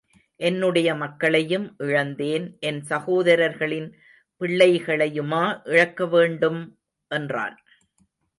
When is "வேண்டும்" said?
6.07-6.61